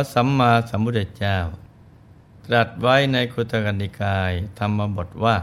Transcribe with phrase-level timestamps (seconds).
[0.00, 1.38] พระสัมมาสัมพุทธเจ้า
[2.46, 5.36] ตรัสไว้ในคุตกนิกายธรรมบทว่า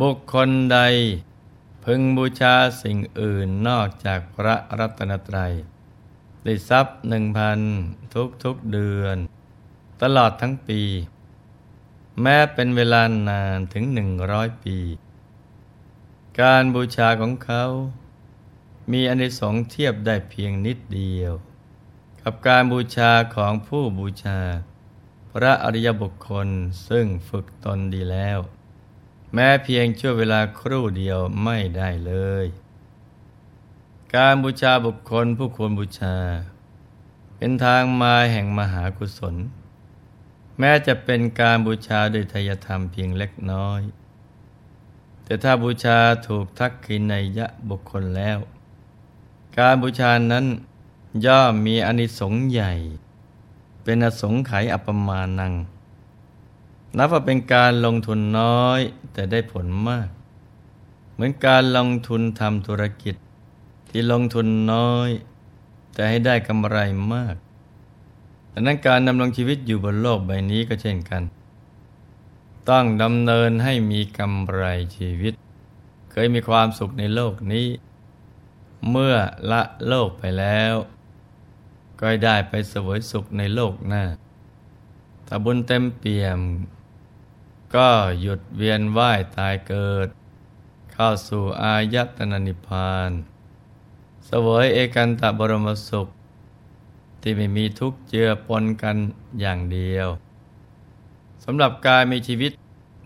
[0.00, 0.78] บุคคลใด
[1.84, 5.52] พึงบูชาสิ่งอื่นนอกจากพระรัตนตรัย
[6.44, 7.58] ได้ทรัพย์หนึ่งพัน
[8.14, 9.16] ทุกทุกเดือน
[10.02, 10.82] ตลอดทั้งปี
[12.22, 14.78] แม้เป็นเวลานานถึงหนึ่งร้อยปี
[16.40, 17.64] การบูชาของเขา
[18.92, 21.34] มีอนิสงส์เทียบได้เพียงนิดเดียว
[22.28, 24.40] กับการบูชาของผู้บูชา
[25.32, 26.48] พระอริยบุคคล
[26.88, 28.38] ซึ่งฝึกตนดีแล้ว
[29.34, 32.46] แม้เพียงชั่วเวลาครู่เดียวไม่ได้เลย
[34.14, 36.16] การบูชาบุคคลผู้ควรบูชา
[37.36, 39.34] เป็นทางมาแห่งมหากุศล
[40.58, 43.80] แม้จะเป็นการบูชาโดยทยธรรมเพียงเล็กน้อย
[45.24, 48.38] แต่ถ้าบูชาถูกทักขินัยยะบุคคลแล้ว
[49.58, 50.46] การบูชานั้น
[51.24, 52.72] ย่อมมีอนิสงส์ใหญ่
[53.82, 55.52] เป็นอสงไขยอัปมานัง
[56.96, 58.80] นับว่าเป็นการลงทุนน้อย
[59.12, 60.08] แต่ได้ผลมาก
[61.12, 63.14] เหมือนการลงทุนทำธุรกิจ
[63.90, 65.08] ที่ลงทุนน้อย
[65.94, 66.78] แต่ให้ได้กำไร
[67.12, 67.36] มาก
[68.52, 71.22] ดังนั้นการดำรงชีวิตอยู่บนโลกใบนี้ก็เช่นกัน
[72.68, 74.64] ต้องดำเนินให้มีกำไร
[74.96, 75.32] ชีวิต
[76.10, 77.66] เคยมีความสุขในโลกนี้
[78.90, 79.14] เมื่อ
[79.50, 80.74] ละโลกไปแล้ว
[82.00, 84.04] ก็ได้ไปสวยสุขในโลกหน้า
[85.26, 86.40] ถ้าบุญเต็มเปี่ยม
[87.74, 87.88] ก็
[88.20, 90.08] หยุดเวียนว่ายตายเกิด
[90.92, 93.10] เข้าสู่อายตนะนิพพาน
[94.28, 96.08] สวยเอกันตะบรมสุข
[97.20, 98.96] ที่ไม่มีทุกข์เจือปนกัน
[99.40, 100.08] อย่างเดียว
[101.44, 102.52] สำหรับกายมีชีวิต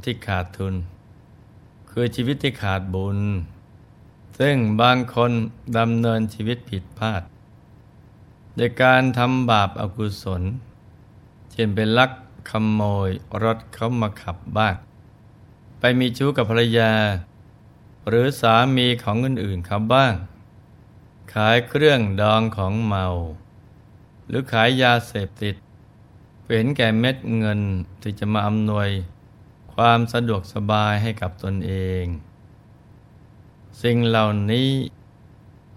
[0.04, 0.74] ที่ขาดทุน
[1.90, 3.18] คือชีวิตที่ขาดบุญ
[4.38, 5.32] ซึ่งบางคน
[5.78, 7.22] ดำเนินชีวิตผิดพลาด
[8.56, 10.42] โดยการทำบาปอากุศล
[11.50, 12.10] เช่นเป็นลัก
[12.50, 13.10] ขโมย
[13.42, 14.74] รถเขามาขับบ้าง
[15.78, 16.92] ไปมีชู้กับภรรยา
[18.08, 20.14] หรือสามีของอื่นๆเขาบ้าง
[21.32, 23.06] ขายเครื่องดองของเมา
[24.26, 25.54] หรือขายยาเสพติด
[26.46, 27.60] เห็นแก่เม็ดเงิน
[28.02, 28.88] ที่จะมาอำนวย
[29.74, 31.72] ความสะดวกสบายให้กับตนเอ
[32.02, 32.04] ง
[33.82, 34.70] สิ่งเหล่านี้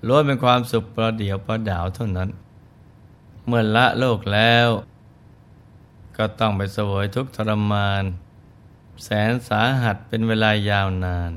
[0.07, 2.29] ล้วนเป็นความสุขประเดียวประดาวเท่านั้น
[3.48, 4.68] เมื่อละโลกแล้ว
[6.18, 8.04] ก็ต้องไปสวยทุกทรมาน
[9.04, 11.31] แสนสาหัสเป็นเวลายาวนาน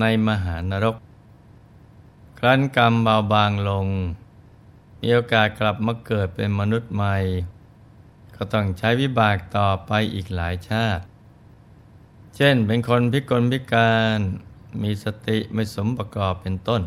[0.00, 0.96] ในมหานรก
[2.38, 3.86] ครั้นกรรมเบาบางลง
[5.00, 7.16] มีโอกาสกลับมาเกิดเป็นมนุษย์ใหม่
[8.36, 11.04] ก็ต้องใช้วิบากต่อไปอีกหลายชาติ
[12.36, 14.18] เช่นเป็นคนพิกลพิการ
[14.82, 16.82] มีสติไม่สมประกอบเป็นต้น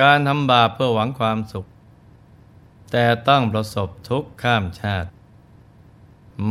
[0.00, 1.66] การทำบาปเพื่อหวังความสุข
[2.90, 5.10] แต่ต้องประสบทุกข์ข้ามชาติ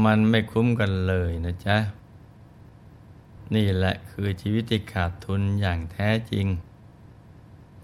[0.05, 1.77] มันไม่คุ้มกันเลยนะจ๊ะ
[3.55, 6.47] นี่แหละคือชีวิตที่ขาดทุนอย่างแท้จริง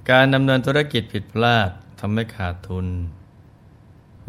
[0.10, 1.70] การดำเนินธุรกิจผิดพลาด
[2.00, 2.88] ทำให้ขาดทุน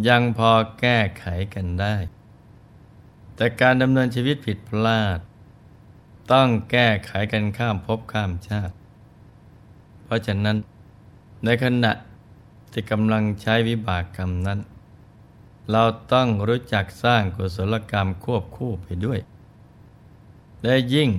[0.09, 1.25] ยังพอแก้ไข
[1.55, 1.97] กันได้
[3.37, 5.19] แต่การดำเนินชีวิตผิดพลาด
[6.33, 8.75] ต้องแก้ไขกันข้ามภพข้ามชาติ
[10.05, 10.57] เพราะฉะนั้น
[11.45, 11.93] ในขณะ
[12.75, 14.61] ที่กำลังใช้วิบากกรรมนั้น
[15.71, 15.83] เรา
[16.13, 19.19] ต้องรู้จักสร้างกุศลกรรมควบคู่ไปด้วย
[20.63, 21.11] และยิ่ง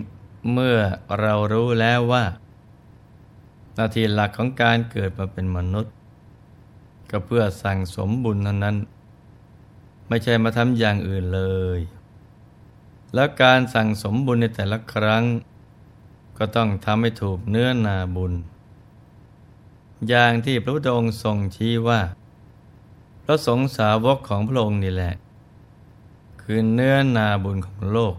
[0.51, 0.77] เมื่อ
[1.19, 2.25] เรารู้แล้วว่า
[3.75, 5.93] หน้าที่หลักของการเกิดมาเป็นมนุษย์
[7.09, 8.77] ก็เพื่อสั่งสมบุญเท่านั้น
[10.07, 11.43] ไม่ใช่มาทำอย่างอื่นเล
[11.77, 11.79] ย
[13.13, 15.23] แล้วการสั่งสมบุญในแต่ละครั้ง
[16.37, 18.33] ก็ต้องทำให้ถูกเนื้อนาบุญ
[20.09, 22.01] อย่างที่พระพุทธองค์ทรงชี้ว่า
[23.23, 25.13] พระสงฆ์สาวกของพระองค์นี่แหละ
[26.41, 28.15] คือเนื้อนาบุญของโลก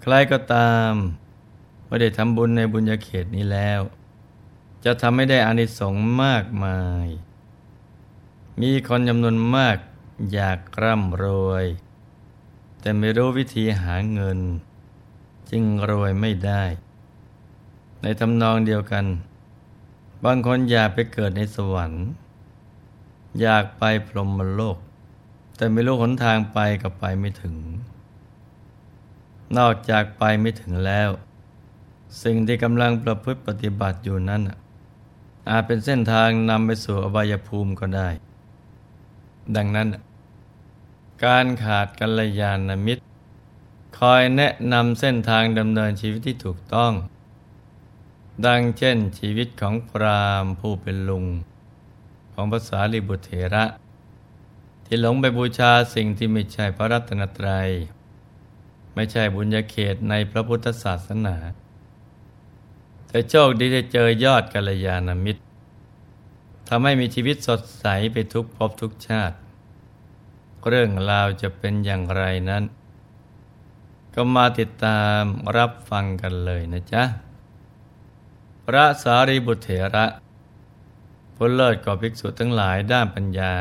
[0.00, 0.92] ใครก็ตาม
[1.86, 3.80] ไม่ได้ทำบุญในบุญญาเขตนี้แล้ว
[4.84, 7.06] จะทำให้ได้อานิสงส์มากมาย
[8.60, 9.76] มีคนจำนวนมาก
[10.32, 11.66] อยากร่ำรวย
[12.80, 14.38] แต่ไม่รู้วิธีหาเงิน
[15.50, 16.64] จึงรวยไม่ได้
[18.02, 19.04] ในทำนองเดียวกัน
[20.24, 22.06] บางคนอยากไปเกิดในสวรรค์
[23.40, 24.78] อยากไปพรหมโลก
[25.56, 27.54] แต่ไม่รู้หนทางไปกับไปไม่ถึง
[29.58, 31.10] นอกจากไปไม่ถึงแล้ว
[32.22, 34.42] สิ่งที่กำลังประพฤติปฏิบัติอยู่นั้น
[35.50, 38.08] อาจเป็นเส้นทางนำไปสู่อบายภูมิก็ได้
[39.56, 39.88] ดังนั้น
[41.24, 43.02] การขาดกัลยาณมิตร
[43.98, 46.92] คอยแนะนำเส้นทางดำเนินชีวิตที่ถูกต้อง
[48.46, 51.24] ดังเช่นชีวิตของพรามผู้เป็นลุง
[52.32, 53.64] ของภาษาลิบุตรเถระ
[54.84, 57.68] ที่หลงไปบูชาสิ่งที่ไม่ใช่พระรัตนตรัย
[58.94, 61.36] ไม่ใช่บุญญาเขตในพระพุทธศาสนา
[63.08, 65.42] แต่โชคดีได้เจอยอดกัลยาณมิตร
[66.68, 69.36] ทำให้มีชีวิตสดใสไปทุกภพทุกชาติ
[70.68, 72.64] เรื่องราวจะเป็นอย่างไรนั้น
[74.14, 75.22] ก็มาติดตาม
[75.56, 77.02] รับฟังกันเลยนะจ๊ะ
[78.70, 80.06] พระสารีบุตรเถระ
[81.34, 83.54] ผู้เลิศกว่าภิกษุทั้งหลายด้านปัญญา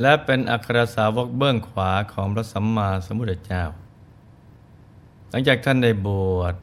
[0.00, 3.64] และเป็นอัครสาวกเบื้องขวาของพระสัมมาสัมพุทธเจ้า
[5.30, 6.08] หลังจากท่านได้บ
[6.38, 6.54] วช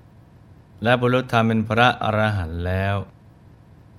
[0.83, 2.95] และบรรลุธรรมเป็นพระอรหันต์แล้ว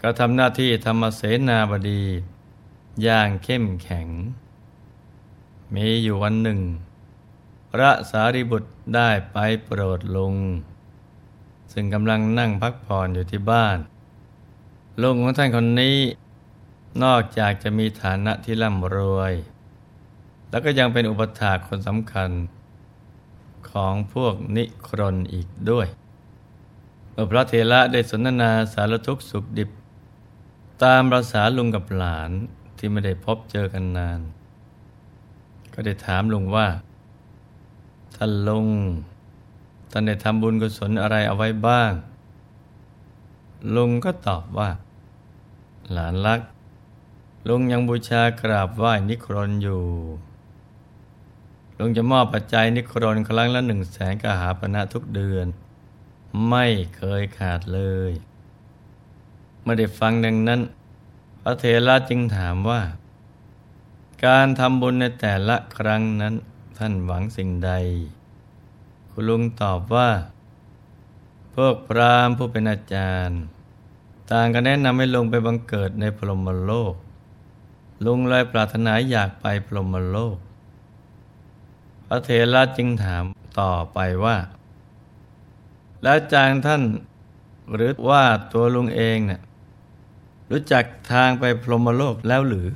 [0.03, 2.05] ก็ทำหน้าที่ธรรมเสนาบดี
[3.03, 4.09] อย่างเข้มแข็ง
[5.75, 6.61] มีอยู่วันหนึ่ง
[7.73, 10.35] พระสารีบุตรได้ไปโปรดลง
[11.73, 13.79] ซึ่งกำลังนั่งพักผ่อนอยู่ที่บ้าน
[15.03, 15.97] ลุงของท่านคนนี้
[17.05, 19.33] นอกจากจะมีฐานะที่ร่ำรวย
[20.51, 22.31] แล้วก็ยังเป็นอุปถาคนสำคัญ
[23.71, 25.87] ของพวกนิครนอีกด้วย
[27.13, 29.71] เมื่อพระเถระได้สนทนาสารทุกข์สุขดิบ
[30.83, 32.31] ตามภาษาลุงกับหลาน
[32.79, 34.21] ที่ไม่ได้พบเจอกันนาน
[35.73, 36.67] ก็ได้ถามลุงว่า
[38.17, 38.69] ท่านลุง
[39.91, 41.93] ท่านได้ทำบุญกุศลอะไรเอาไว้บ้าง
[43.75, 44.71] ลุงก็ตอบว่า
[45.93, 46.41] หลานรัก
[47.49, 49.85] ลุงยังบูชากราบไหว้นิครนอยู่
[51.79, 55.47] ลุงจะมอบปัจจัยนิครนครั้งละหนึ่งแสนกหาปณะทุกเดือน
[56.49, 57.81] ไม่เคยขาดเล
[58.11, 58.13] ย
[59.63, 60.61] เมื่อได้ฟังดังนั้น
[61.43, 62.81] พระเถระจึงถามว่า
[64.27, 66.35] การทำบุญในแต่ละครั้งนั้น
[66.79, 67.73] ท่านหวังสิ่งใด
[69.21, 70.11] คุณลุงตอบว่า
[71.55, 73.41] พวกพรามผู้เป็นอาจารย์
[74.31, 76.95] ต่างกันแนะนำให้ลงไปบังเกิดในพรหมโลก
[78.05, 80.37] ลุงเลยปรารถนาอยากไปพรหมโลก
[82.07, 83.25] พระเถระจึงถาม
[83.61, 84.37] ต่อไปว่า
[86.03, 86.83] แล้วจางท่าน
[87.75, 89.41] หรือว่าตัวลุงเองเนะ่ย
[90.51, 92.69] รู้จักทางไปพรหมโลกแล้วหรือ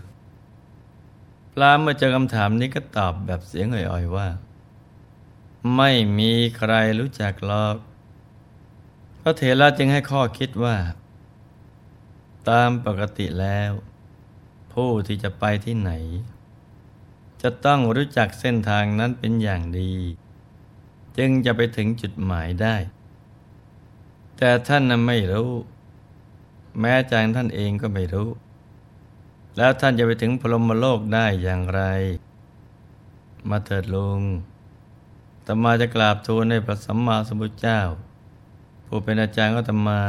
[1.52, 4.28] พรามเมื่อเจอคำถามนี้ก็ตอบแบบเสียงอ่อยๆว่า
[5.76, 7.76] ไม่มีใครรู้จักหรอก
[9.20, 10.76] พระเถระจึงให้ข้อคิดว่า
[12.48, 13.70] ตามปกติแล้ว
[14.72, 15.92] ผู้ที่จะไปที่ไหน
[17.42, 19.92] จะต้องรู้จักเส้นทางนั้นเป็นอย่างดี
[21.18, 22.76] จึงจะไปถึงจุดหมายได้
[24.36, 25.52] แต่ท่านนั้นไม่รู้
[26.80, 28.28] แม้ใจท่านเองก็ไม่รู้
[29.56, 31.82] แล้วท่านจะไปถึงพรหมโลกได้อย่างไร
[33.48, 34.22] มาเถิดลุง
[35.46, 37.80] ตมาจะกราบทูลในพระสัมมาสัมพุทธเจ้า
[38.86, 40.02] ผู้เป็นอาจารย์ก็ตมา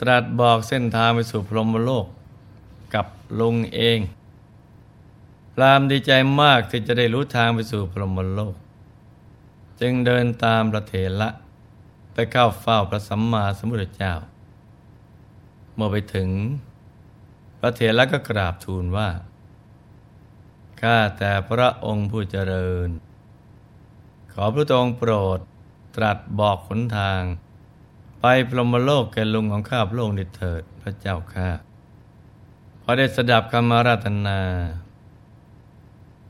[0.00, 2.06] ตรัสบอกเส้นทางไปสู่พรหมโลก
[2.94, 3.06] กับ
[3.40, 4.00] ลุงเอง
[5.54, 8.54] พรามดีใจมากที่จะได้รู้ทางไปสู่พรหมโลก
[9.80, 11.28] จึงเดินตามพระเถระ
[12.12, 14.14] ไปเข้าเฝ้าพระสัมมาสัมพุทธเจ้า
[15.74, 16.28] เมื่อไปถึง
[17.58, 19.08] พระเถระก็กราบทูลว่า
[20.80, 22.88] ข้าแต่พระองค์ผู้เจริญ
[24.32, 25.38] ขอพระองค์โปรด
[25.96, 27.22] ตรัสบอกขนทาง
[28.20, 31.48] ไปพรหมโลกแก่ลุงของข้าพระองค์นิเถิดพระเจ้าข้า
[32.82, 34.40] พอได้สดับคำมาราธนา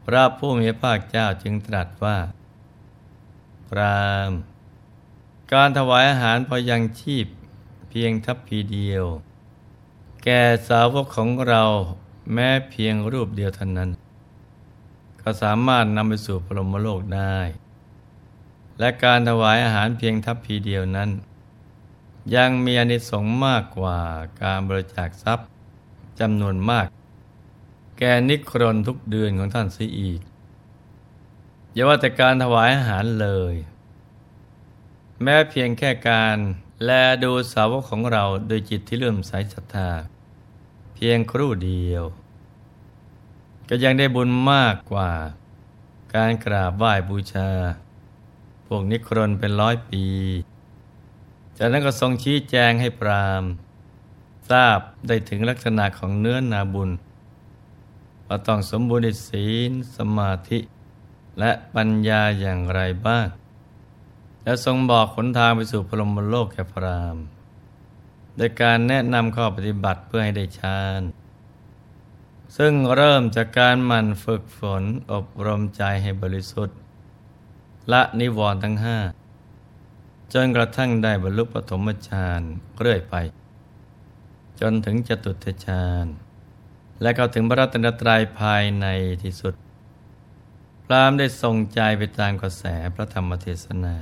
[0.05, 2.19] พระผู้มีพระเจ้าจึงตรัสว่า
[3.69, 4.31] พราม
[5.53, 7.27] การถวายอาหารพอยังชีพ
[7.89, 9.05] เพียงทัพพีเดียว
[10.25, 11.63] แก่สาวกของเรา
[12.33, 13.91] แม้เพียงรูปเดียวเท่านั้น
[15.21, 17.37] ก็สามารถนำไปสู่พรหมโลกได้
[18.81, 21.11] และการถวายอาหารเพียงทัพพีเดียวนั้น
[22.35, 23.99] ยังมีอนิสงส์มากกว่า
[24.43, 25.47] การบริจาคทรัพย์
[26.21, 26.87] จำนวนมาก
[27.99, 30.21] แก่นิครนทุกเดือนของท่านเสียอีก
[31.73, 33.55] อย่าว่าแต่การถวายอาหารเลย
[35.23, 36.37] แม้เพียงแค่การ
[36.85, 36.91] แล
[37.25, 39.91] ดูสาวกของเราโดยจิตที่เลื่อมใสศรัทธา
[40.95, 42.05] เพียงครู่เดียว
[43.69, 45.11] ก็ยังได้บุญมากกว่า
[46.15, 47.51] การกราบไหว้บูชา
[48.75, 50.05] วกนิครนเป็นร้อยปี
[51.59, 53.45] จากนั้นก็ทรงชี้แจงให้พราม
[54.51, 56.91] ทราบได้ถึงลักษณะของเนื้อนาบุญ
[58.27, 60.59] ว่าต้องสมบูรณ์ศีลสมาธิ
[61.39, 63.27] และปัญญาอย่างไรบ้าง
[64.45, 67.17] และทรงบอกขนทางไปสู่พรหมโลกแก่พราม
[68.37, 71.03] โดยการแนะนำข้อปฏิบัติเพื่อให้ได้ฌาน
[72.57, 76.79] ซึ่งเริ่มจากการหมั่นฝึกฝนอบรมใจให้บริสุทธิ์
[77.93, 78.99] ละนิวรณ์ทั้งห้า
[80.33, 82.41] จนกระทั่งได้บรรลุปฐมฌาน
[82.81, 83.15] เรื่อยไป
[84.61, 86.07] จนถึงจตุตฌาน
[87.01, 88.87] และเข้าถึงพระรัตนตรัยภายใน
[89.23, 89.55] ที่สุด
[90.85, 93.95] พรามได้ทรงใจไปตามกระแสพระธรรมเทศนา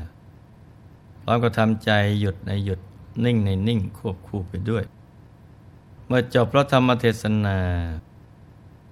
[1.23, 1.91] พร้อมกับทำใจ
[2.21, 2.81] หยุดในหยุด
[3.25, 4.85] นิ่งในนิ่งควบคู่ไปด้วย
[6.07, 7.59] เมื่อจบพระธรรมเทศนา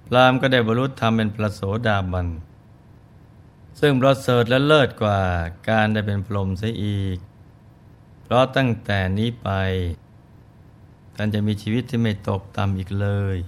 [0.07, 2.27] พรามก็ได้บรรลุธรรมเป็นพระโสดาบัน
[3.81, 5.21] ซึ่งประเสริฐและเลิศกว่า
[5.69, 7.19] การได้เป็นพรหมเสียอีก
[8.23, 9.49] เพราะตั้งแต่นี้ไป
[11.15, 13.39] ท่านจะมีชีวิตที่ไม่ตกต่ำอีกเลย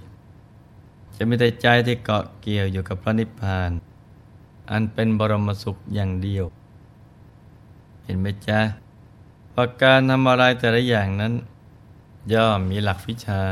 [1.15, 3.71] จะมีแต่ใจที่เกาะเกี่ยวอยู่กับพระนิพพาน
[4.71, 6.45] อันเป็นบรมสุขอย่างเดียว
[8.03, 8.59] เห็นไหมจ๊ะ
[9.53, 11.33] ว่าการทำอะไรแต่ละอย่างนั้น
[12.33, 13.43] ย่อมมีหลักวิชา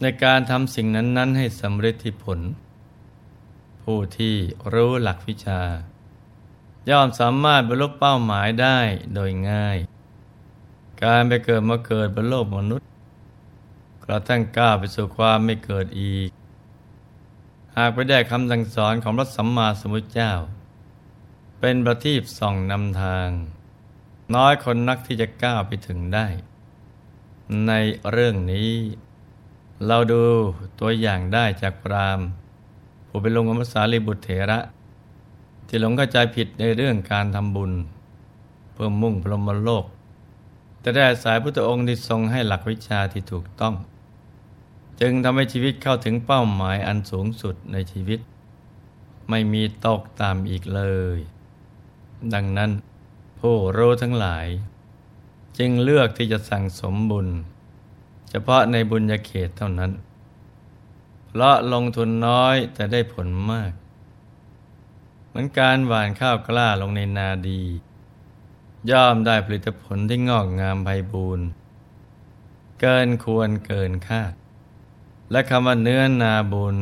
[0.00, 2.40] ในการทำสิ่งนั้น ๆ ให้สำเร็จที่ผล
[3.90, 4.36] ผู้ที่
[4.74, 5.60] รู้หลักวิชา
[6.90, 8.78] ย่อมสามารถบรรลุเป้าหมายได้
[9.14, 9.78] โดยง่าย
[11.02, 12.88] การไปเกิดมาเกิดบนโลกมนุษย์
[14.04, 16.30] กระทั่งก้าวไปสู่ความไม่เกิดอีก
[17.76, 20.32] หากไปได้คำสั่งสอนของพระสัมมาสัมพุทธเจ้า
[21.60, 23.28] เป็นประทีปส่องนำทาง
[24.34, 26.26] น้อยคนนักที่จะก้าวไปถึงได้
[27.66, 27.72] ใน
[28.10, 28.72] เรื่องนี้
[29.86, 30.22] เราดู
[30.80, 32.28] ตัวอย่างได้จากพรามณ์
[33.16, 34.58] ผู้เป็นลงอมสาลีบุตรเถระ
[35.68, 37.72] ที่หลงเข้าใจผิดในเรื่องการทำบุญ
[38.72, 39.84] เพื่อมุ่งพรหมโลก
[40.80, 43.74] แต่ได้อายพุทธองค์ที่ทรงให้หลักวิชาที่ถูกต้อง
[45.00, 48.20] จึงทำให้ชีวิตเข้าถึงเป้าหมายอันสูงสุดในชีวิต
[49.30, 50.82] ไม่มีตกตามอีกเล
[51.16, 51.18] ย
[52.34, 52.70] ดังนั้น
[53.40, 54.46] ผู้รู้ทั้งหลาย
[55.58, 57.28] จึงเลือกที่จะสั่งสมบุญ
[58.30, 59.92] เฉพาะในบุญญาเขตเท่านั้น
[61.38, 63.72] เพราะลงทุนน้อยแต่ได้ผลมาก
[65.28, 67.62] เหมือนการหว่านข้าวกล้าลงในนาดี
[68.90, 71.46] ย่อมได้ผลิตผลที่งอกงามไพบูรณ์
[72.80, 74.32] เกินควรเกินคาด
[75.30, 76.78] และคำว่าเนื้อนาบุญ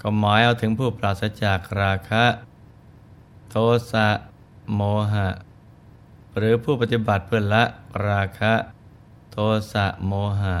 [0.00, 2.24] ก็หมายเอาถึงผู้ปราศจากราคะ
[3.50, 3.56] โท
[3.92, 4.08] สะ
[4.74, 4.80] โม
[5.12, 5.28] หะ
[6.36, 7.64] หรือผู้ปฏิบัติเพื่อละ
[8.08, 8.52] ราคะ
[9.32, 9.36] โท
[9.72, 10.56] สะโมหะ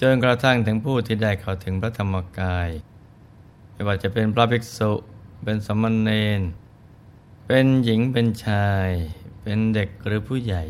[0.00, 2.68] จนกระทั่งถึงผู้ที่ได้เข้าถึงพระธรรมกาย
[3.72, 4.92] ไม่ว่าจะเป็นพระภิกษุ
[5.44, 6.40] เป็นสมณเณร
[7.46, 8.88] เป็นหญิงเป็นชาย
[9.42, 10.62] เป็นเด็กหรือผู้ใหญ่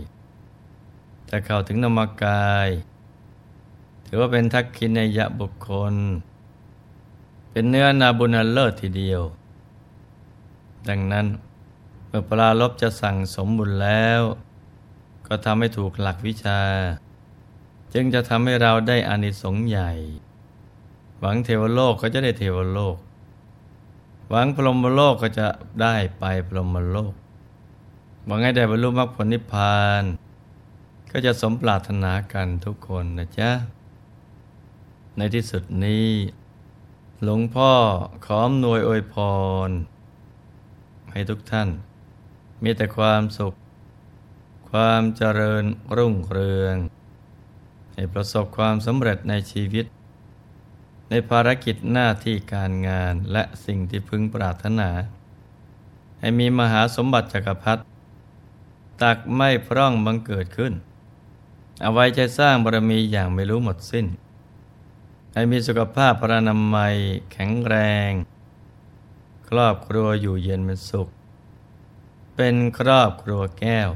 [1.30, 2.68] จะเข้าถึงนามกาย
[4.06, 5.94] ถือว่าเป็นทักขินยะบุคคล
[7.50, 9.22] เป็นเนื้อนาบุญเลิศทีเดียว
[10.88, 11.26] ดังนั้น
[12.08, 14.20] เมื่อปลาลบจะสั่งสมบุญแล้ว
[15.26, 16.60] ก็ทำให้ถูกหลักวิชา
[17.94, 19.92] จึงจะทำให้เราได้อานิสงส์ใหญ่
[21.20, 22.96] หวังเทวโลกก็จะได้เทวโลก
[24.30, 25.46] หวังพรหมโลกก็จะ
[25.82, 27.14] ได้ไปพรหมโลก
[28.26, 30.02] หวังให้ได้บรรลุมรรคผลนิพพาน
[31.10, 33.50] ก็จะสมปรารถนากันทุกคนนะจ๊ะ
[35.16, 36.08] ในที่สุดนี้
[37.22, 37.72] หลวงพ่อ
[38.26, 39.14] ขอมนวยอวยพ
[39.68, 39.70] ร
[41.12, 41.68] ให้ทุกท่าน
[42.62, 43.54] มีแต่ความสุข
[44.70, 45.64] ความเจริญ
[45.96, 46.76] รุ่งเรือง
[47.96, 49.84] ให้ประสบความสำเร็จในชีวิต
[51.10, 54.90] ในภารกิจหน้าที่การงานและสิ่งที่พึงปรารถนา
[56.20, 57.82] ให้มีมหาสมบัติจักรพรรดิ
[59.02, 60.72] ตักไม่พร่องบังเกิดขึ้น
[61.82, 64.06] เอาไว้ใจสร้างบารมีอย่างไม่รู้หมดสิ้น
[65.32, 66.96] ให้มีสุขภาพพระนามัย
[67.32, 67.74] แข็งแร
[68.08, 68.10] ง
[69.48, 71.08] ครอบครัวอยู่เย็นเป็นสุข
[72.36, 73.90] เป็นครอบครัวแก้ว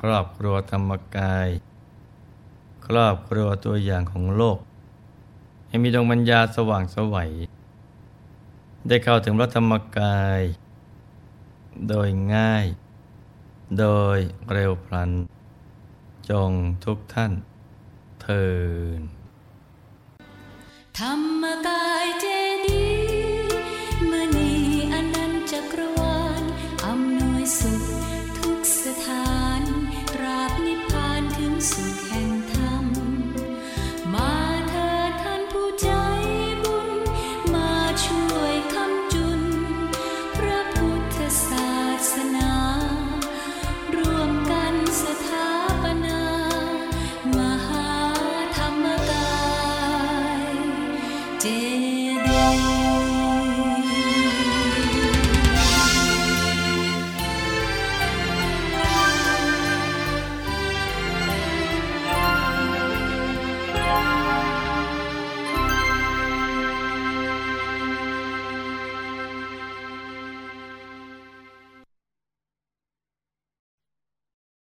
[0.00, 1.48] ครอบครัวธรรมกาย
[2.86, 4.58] ครอบครัวตัวอย่างของโลก
[5.68, 7.30] ให้มีดวงปัญญาสว่างสวัย
[8.88, 10.40] ได้เข้าถึงพระธรรมกาย
[11.88, 12.66] โดยง่าย
[13.78, 14.18] โดย
[14.52, 15.10] เร็วพลัน
[16.30, 16.52] จง
[16.84, 17.32] ทุกท่าน
[18.22, 18.46] เทิ
[18.98, 19.00] น
[20.98, 22.26] ธรรมกายเจ
[22.66, 22.86] ดี
[24.10, 24.52] มณี
[24.92, 26.42] อนันจักรวาล
[26.86, 27.82] อำนวยสุข
[28.38, 29.62] ทุกสถาน
[30.22, 32.09] ราบนิพพานถึงสุข